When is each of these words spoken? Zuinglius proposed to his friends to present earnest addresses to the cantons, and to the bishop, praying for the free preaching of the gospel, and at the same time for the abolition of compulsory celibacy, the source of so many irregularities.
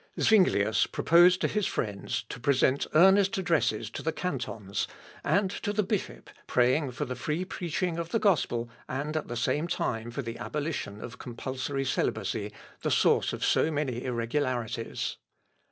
Zuinglius 0.19 0.87
proposed 0.87 1.41
to 1.41 1.47
his 1.47 1.67
friends 1.67 2.25
to 2.29 2.39
present 2.39 2.87
earnest 2.95 3.37
addresses 3.37 3.91
to 3.91 4.01
the 4.01 4.11
cantons, 4.11 4.87
and 5.23 5.51
to 5.51 5.71
the 5.71 5.83
bishop, 5.83 6.31
praying 6.47 6.89
for 6.93 7.05
the 7.05 7.13
free 7.15 7.45
preaching 7.45 7.99
of 7.99 8.09
the 8.09 8.17
gospel, 8.17 8.67
and 8.89 9.15
at 9.15 9.27
the 9.27 9.37
same 9.37 9.67
time 9.67 10.09
for 10.09 10.23
the 10.23 10.39
abolition 10.39 10.99
of 11.01 11.19
compulsory 11.19 11.85
celibacy, 11.85 12.51
the 12.81 12.89
source 12.89 13.31
of 13.31 13.45
so 13.45 13.69
many 13.69 14.03
irregularities. 14.03 15.17